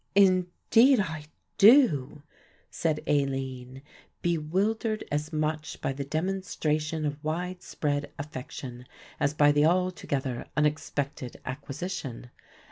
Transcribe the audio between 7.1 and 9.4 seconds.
widespread affection as